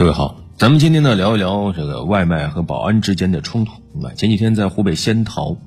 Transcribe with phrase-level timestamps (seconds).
[0.00, 3.72] 各位好，咱们今天呢聊一聊这个外卖和保安之间的冲突。
[4.02, 5.58] 啊，前几天在湖北仙桃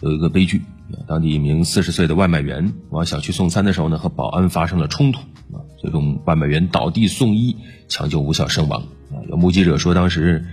[0.00, 0.62] 有一个悲剧，
[1.06, 5.20] 当地一名四十岁的外卖员往小区送餐的时候呢，和保安发生了冲突，
[5.52, 8.82] 啊，最终外卖员倒地送医，抢救无效身亡。
[9.12, 10.44] 啊，有目击者说，当时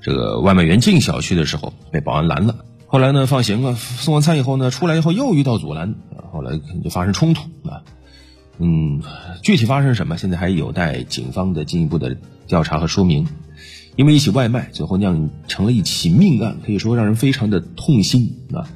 [0.00, 5.94] 这个外卖员进小区的时候被保安拦了，后来呢放行了，送完餐以后呢出来以后又遇到阻拦，
[6.32, 7.84] 后来就发生冲突啊。
[8.58, 9.02] 嗯，
[9.42, 12.16] 具体发生什么，现在还有待警方的进一步的
[12.46, 13.26] 调查和说明。
[13.94, 18.66] 因为一起外卖，最后酿成了一起命案，可以说让人非常的痛心啊。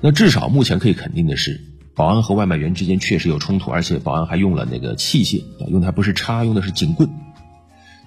[0.00, 1.60] 那至少目前可以肯定的是，
[1.96, 7.08] 保安和外卖员之间确实有冲突，而且保安还用了那个器械，用的还不是叉，用的是警棍。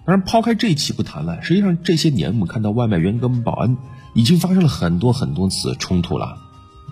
[0.05, 3.75] 当然，抛开这起不谈了，实际上这些年我们看到外卖员跟保安
[4.13, 6.37] 已经发生了很多很多次冲突了，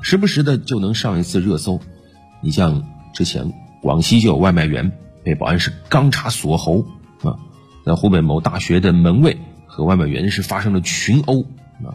[0.02, 1.80] 时不时的就能上一次热搜。
[2.42, 3.54] 你像之前。
[3.86, 6.88] 广西就有外卖员被保安是钢叉锁喉
[7.22, 7.38] 啊，
[7.86, 11.44] 在湖北某大学的门卫和外卖员是发生了群殴
[11.84, 11.94] 啊，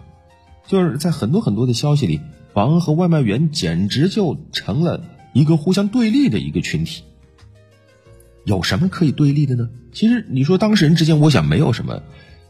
[0.68, 2.20] 就是在很多很多的消息里，
[2.52, 7.02] 保安和外卖员简直就成了一个互相对立的一个群体。
[8.44, 9.68] 有什么可以对立的呢？
[9.92, 12.04] 其实你说当事人之间，我想没有什么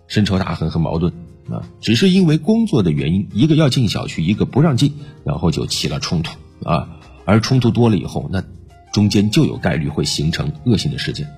[0.06, 1.14] 深仇大恨和矛盾
[1.48, 4.92] 啊，只是因为工作的原因，一个要进小区，一个不让进，
[5.24, 8.44] 然后就起了冲突啊，而冲突多了以后，那。
[8.92, 11.28] 中间就有概率会形成恶性的事件。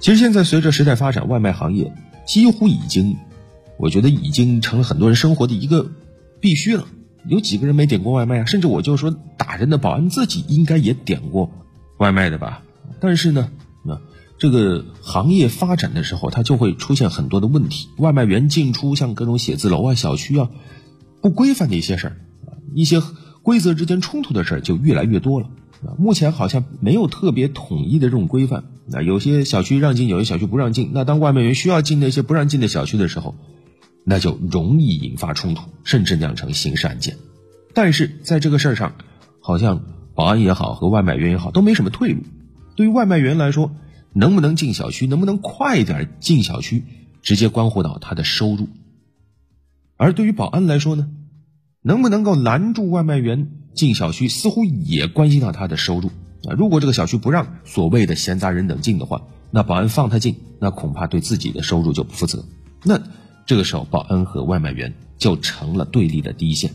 [0.00, 1.92] 其实现在随着时代发展，外卖行业
[2.26, 3.16] 几乎已经，
[3.78, 5.90] 我觉得已经成了很多人生活的一个
[6.40, 6.86] 必须了。
[7.26, 8.44] 有几个人没点过外卖啊？
[8.46, 11.50] 甚至我就说打人的保安自己应该也点过
[11.98, 12.62] 外卖的吧？
[12.98, 13.50] 但是呢，
[13.84, 14.00] 那
[14.38, 17.88] 这个行业发展的时候，它就会出现很多的问题。
[17.98, 20.48] 外卖员进出像各种写字楼啊、小区啊，
[21.20, 22.16] 不规范的一些事儿
[22.74, 23.02] 一些
[23.42, 25.50] 规则之间冲突的事儿就越来越多了。
[25.98, 28.64] 目前好像没有特别统一的这种规范。
[28.86, 30.90] 那有些小区让进，有些小区不让进。
[30.92, 33.34] 那当外卖员需要进那些不让进的小区的时候，
[34.04, 37.16] 那就容易引发冲突，甚至酿成刑事案件。
[37.72, 38.94] 但是在这个事儿上，
[39.40, 39.82] 好像
[40.14, 42.22] 保安也好和外卖员也好都没什么退路。
[42.76, 43.72] 对于外卖员来说，
[44.12, 46.84] 能不能进小区，能不能快点进小区，
[47.22, 48.68] 直接关乎到他的收入。
[49.96, 51.08] 而对于保安来说呢，
[51.82, 53.50] 能不能够拦住外卖员？
[53.74, 56.08] 进小区似乎也关系到他的收入
[56.44, 56.54] 啊！
[56.56, 62.44] 如果这个小区不让所谓的闲杂人等进的话，那保安放他进，那恐怕对自己的收入就不负责。
[62.82, 63.00] 那
[63.46, 66.72] 这个时候，保安和外卖员就成了对立的第一线。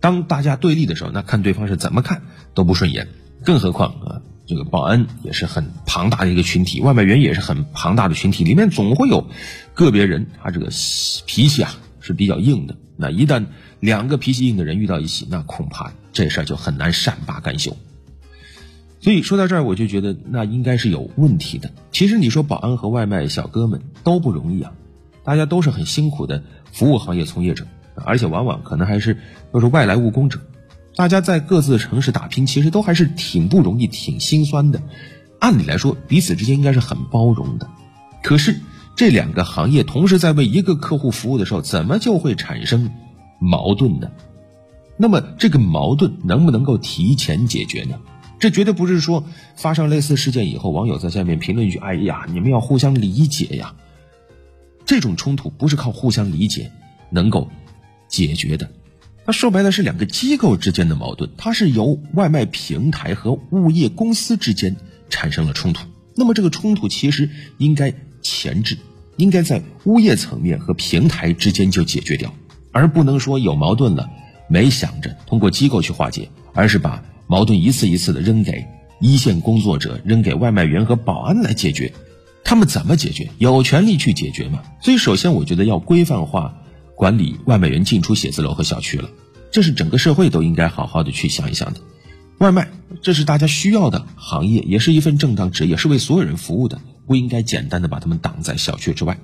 [0.00, 2.22] 当大家对立的时候，那看对方是怎么看
[2.54, 3.08] 都不顺眼。
[3.44, 9.26] 更何况啊，这个保安也是很庞大的一个群体，外卖员也是很庞大的群体，里面总会有
[9.74, 10.68] 个别人他这个
[11.26, 12.76] 脾气啊是比较硬的。
[12.96, 13.46] 那一旦
[13.80, 17.76] 两个脾气硬的人遇到一起，那恐怕这事儿就很难善罢甘休。
[19.00, 21.70] 所以说到这儿，我就觉得那应该是有问题的。
[21.92, 24.72] 其实你说保安和外卖小哥们都不容易啊，
[25.22, 26.42] 大家都是很辛苦的
[26.72, 27.64] 服务行业从业者，
[27.94, 29.16] 而且往往可能还是
[29.52, 30.40] 都是外来务工者。
[30.96, 34.82] 大家在各自的城市打拼，其实都还是挺不容易、挺心酸的。
[35.38, 37.70] 按理来说，彼此之间应该是很包容的。
[38.24, 38.58] 可是
[38.98, 42.90] 这两个行业同时在为一个客户服务的时候，怎么就会产生？
[43.38, 44.10] 矛盾呢，
[44.96, 48.00] 那么这个矛盾能不能够提前解决呢？
[48.40, 49.22] 这绝对不是说
[49.54, 53.72] 发生类似事件以后，网友在下面评论一句：“哎呀，你们要互相理解呀。”
[54.84, 56.72] 这种冲突不是靠互相理解
[57.08, 57.48] 能够
[58.08, 58.68] 解决的。
[59.24, 64.74] 它说白了是两个机构之间的矛盾，它是由外卖平台和物业公司之间
[65.08, 65.86] 产生了冲突。
[66.16, 68.76] 那么这个冲突其实应该前置，
[69.18, 72.32] 应该在物业层面和平台之间就解决掉。
[72.72, 74.08] 而不能说有矛盾了，
[74.48, 78.66] 没想着通过机构去化解，而是把矛盾一次一次的扔给
[79.00, 81.92] 一线工作者，扔给外卖员和保安来解决。
[82.44, 83.28] 他们怎么解决？
[83.38, 84.62] 有权利去解决吗？
[84.80, 86.54] 所以，首先我觉得要规范化
[86.94, 89.10] 管理外卖员进出写字楼和小区了，
[89.50, 91.80] 这是整个社会都应该好好的去想一想的。
[92.38, 92.68] 外卖，
[93.02, 99.18] 这是大家需要的行业，也是一份正当职业，是为所有人服务的，不应该简单的把他们挡在小区之外。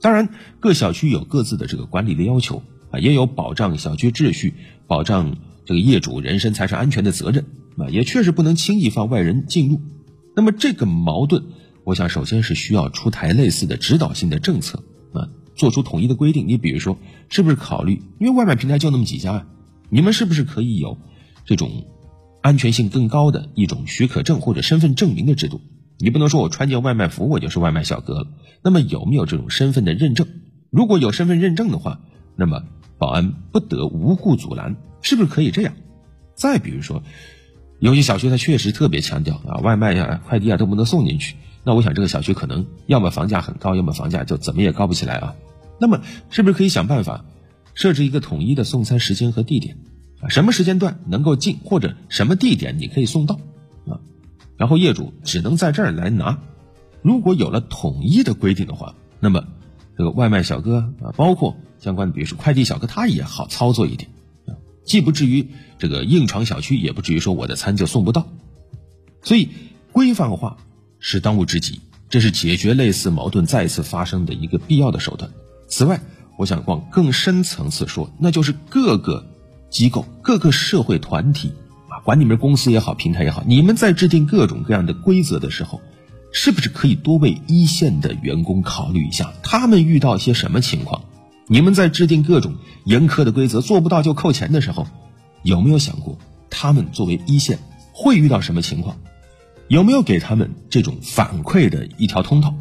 [0.00, 0.28] 当然，
[0.60, 2.62] 各小区有各自的这个管理的要求。
[2.92, 4.52] 啊，也有保障小区秩序、
[4.88, 7.44] 保障这个业主人身财产安全的责任
[7.76, 9.80] 啊，也确实不能轻易放外人进入。
[10.34, 11.44] 那么这个矛盾，
[11.84, 14.82] 我想首先是需要出台类似的指导性的政策
[15.12, 16.48] 啊，做出统一的规定。
[16.48, 16.98] 你比如说，
[17.28, 19.46] 是不是考虑，因为外卖平台就那么几家啊，
[19.88, 20.98] 你们是不是可以有
[21.44, 21.86] 这种
[22.42, 25.60] 安全性更高的一种许可证或者身份证明的制度？
[26.00, 28.26] 你不能说我穿件外卖服我就是外卖小哥了。
[28.62, 30.26] 那么有没有这种身份的认证？
[30.70, 32.00] 如果有身份认证的话，
[32.36, 32.62] 那么。
[32.98, 35.72] 保安不得无故阻拦，是不是可以这样？
[36.34, 37.02] 再比如说，
[37.78, 41.34] 有些小区它确实特别强调啊，外卖呀、快递啊都不能送进去。
[41.64, 45.34] 那我想这个小区可能要么房价很高，要么房价就怎么也高不起来啊。
[45.80, 47.24] 那么是不是可以想办法
[47.72, 49.78] 设置一个统一的送餐时间和地点
[50.20, 50.28] 啊？
[50.28, 53.40] 什么时间段能够进，或者什么地点你可以送到？
[54.60, 56.38] 然后业主只能在这儿来拿。
[57.00, 59.44] 如果有了统一的规定的话，那么
[59.96, 64.10] 这个外卖小哥啊，包括相关的，比如说快递小哥，他也好操作一点
[64.46, 64.52] 啊，
[64.84, 65.48] 既不至于
[65.78, 68.28] 这个硬闯小区，也不至于说我的餐就送不到。
[69.22, 69.48] 所以
[69.92, 70.58] 规范化
[70.98, 71.80] 是当务之急，
[72.10, 75.30] 这是解决类似矛盾再次发生的一个必要的手段。
[75.68, 76.02] 此外，
[76.36, 79.24] 我想往更深层次说，那就是各个
[79.70, 81.54] 机构、各个社会团体
[82.04, 85.80] 管你们公司也好、平台也好，你们在制定各种各样的规则的时候，
[86.32, 89.32] 是不是可以多为一线的员工考虑一下？
[89.42, 91.02] 他们遇到些什么情况？
[91.46, 92.54] 你们在制定各种
[92.84, 94.86] 严苛的规则，做不到就扣钱的时候，
[95.42, 96.18] 有没有想过
[96.48, 97.58] 他们作为一线
[97.92, 98.96] 会遇到什么情况？
[99.68, 102.54] 有没有给他们这种反馈的一条通道？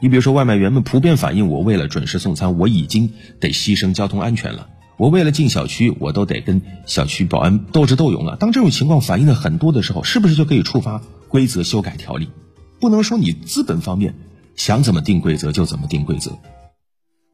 [0.00, 4.68] 你比如说，外卖员们普遍反映，我为了准时送餐，我已经得牺牲交通安全了。
[5.02, 8.36] 我为了进小区，我都得跟小区保安斗智斗勇了。
[8.36, 12.30] 当这种情况反映的很多的时候，是不是就可以触发规则修改条例？
[12.78, 14.14] 不能说你资本方面
[14.54, 16.30] 想怎么定规则就怎么定规则。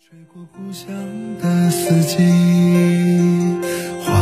[0.00, 0.88] 吹过故乡
[1.42, 2.16] 的四季，
[4.02, 4.14] 花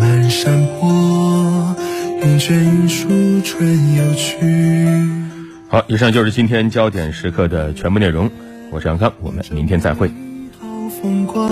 [0.00, 1.76] 满山坡，
[2.24, 3.06] 云卷云舒
[3.42, 4.36] 春又去。
[5.68, 8.28] 好，以上就是今天焦点时刻的全部内容。
[8.72, 10.08] 我是杨康，我们明天再会。
[10.58, 10.66] 好
[11.00, 11.40] 风光。